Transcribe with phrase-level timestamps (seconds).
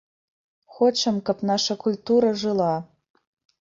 [0.77, 2.75] Хочам, каб наша культура жыла.